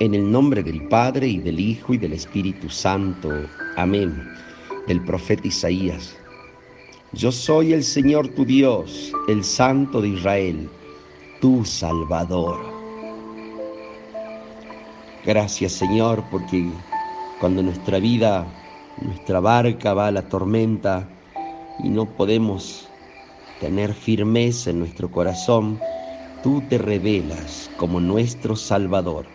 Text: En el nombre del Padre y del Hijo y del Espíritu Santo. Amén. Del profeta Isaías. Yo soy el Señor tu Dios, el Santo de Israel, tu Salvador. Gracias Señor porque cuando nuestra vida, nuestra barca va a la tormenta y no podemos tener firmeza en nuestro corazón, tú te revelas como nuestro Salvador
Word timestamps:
En 0.00 0.14
el 0.14 0.30
nombre 0.30 0.62
del 0.62 0.86
Padre 0.86 1.26
y 1.26 1.38
del 1.38 1.58
Hijo 1.58 1.92
y 1.92 1.98
del 1.98 2.12
Espíritu 2.12 2.70
Santo. 2.70 3.30
Amén. 3.74 4.28
Del 4.86 5.02
profeta 5.04 5.48
Isaías. 5.48 6.16
Yo 7.12 7.32
soy 7.32 7.72
el 7.72 7.82
Señor 7.82 8.28
tu 8.28 8.44
Dios, 8.44 9.12
el 9.26 9.42
Santo 9.42 10.00
de 10.00 10.10
Israel, 10.10 10.70
tu 11.40 11.64
Salvador. 11.64 12.60
Gracias 15.26 15.72
Señor 15.72 16.22
porque 16.30 16.70
cuando 17.40 17.60
nuestra 17.60 17.98
vida, 17.98 18.46
nuestra 19.02 19.40
barca 19.40 19.94
va 19.94 20.06
a 20.06 20.12
la 20.12 20.28
tormenta 20.28 21.08
y 21.82 21.88
no 21.88 22.06
podemos 22.06 22.88
tener 23.60 23.92
firmeza 23.92 24.70
en 24.70 24.78
nuestro 24.78 25.10
corazón, 25.10 25.80
tú 26.44 26.62
te 26.68 26.78
revelas 26.78 27.68
como 27.76 27.98
nuestro 27.98 28.54
Salvador 28.54 29.26